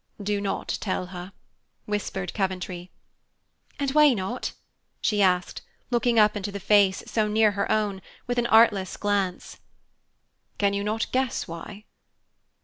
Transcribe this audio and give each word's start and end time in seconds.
"Do 0.23 0.41
not 0.41 0.79
tell 0.81 1.05
her," 1.13 1.31
whispered 1.85 2.33
Coventry. 2.33 2.89
"And 3.77 3.91
why 3.91 4.13
not?" 4.15 4.53
she 4.99 5.21
asked, 5.21 5.61
looking 5.91 6.17
up 6.17 6.35
into 6.35 6.51
the 6.51 6.59
face 6.59 7.03
so 7.05 7.27
near 7.27 7.51
her 7.51 7.71
own, 7.71 8.01
with 8.25 8.39
an 8.39 8.47
artless 8.47 8.97
glance. 8.97 9.57
"Can 10.57 10.73
you 10.73 10.83
not 10.83 11.11
guess 11.11 11.47
why?" 11.47 11.83